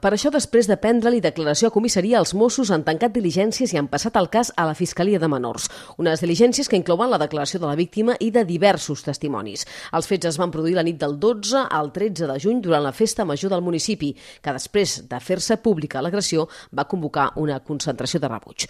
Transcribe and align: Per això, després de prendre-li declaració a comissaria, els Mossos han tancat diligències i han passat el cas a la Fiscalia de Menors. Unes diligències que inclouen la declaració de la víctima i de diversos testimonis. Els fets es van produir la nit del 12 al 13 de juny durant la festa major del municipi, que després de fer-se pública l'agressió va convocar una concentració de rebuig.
Per 0.00 0.14
això, 0.14 0.30
després 0.32 0.64
de 0.64 0.78
prendre-li 0.80 1.18
declaració 1.20 1.68
a 1.68 1.74
comissaria, 1.74 2.20
els 2.22 2.32
Mossos 2.32 2.70
han 2.72 2.86
tancat 2.86 3.12
diligències 3.12 3.74
i 3.74 3.76
han 3.76 3.88
passat 3.92 4.14
el 4.16 4.30
cas 4.32 4.48
a 4.56 4.64
la 4.64 4.72
Fiscalia 4.78 5.18
de 5.20 5.28
Menors. 5.28 5.66
Unes 6.00 6.22
diligències 6.24 6.70
que 6.72 6.78
inclouen 6.80 7.10
la 7.12 7.18
declaració 7.20 7.60
de 7.60 7.68
la 7.68 7.76
víctima 7.76 8.16
i 8.16 8.30
de 8.32 8.46
diversos 8.48 9.04
testimonis. 9.04 9.66
Els 9.92 10.08
fets 10.08 10.30
es 10.30 10.38
van 10.40 10.54
produir 10.54 10.78
la 10.78 10.86
nit 10.88 10.96
del 10.96 11.18
12 11.20 11.66
al 11.68 11.92
13 11.92 12.30
de 12.32 12.38
juny 12.40 12.62
durant 12.64 12.86
la 12.86 12.94
festa 12.96 13.26
major 13.28 13.52
del 13.52 13.60
municipi, 13.60 14.14
que 14.40 14.56
després 14.56 15.02
de 15.10 15.20
fer-se 15.20 15.60
pública 15.60 16.00
l'agressió 16.00 16.48
va 16.72 16.88
convocar 16.88 17.34
una 17.36 17.60
concentració 17.60 18.24
de 18.24 18.32
rebuig. 18.32 18.56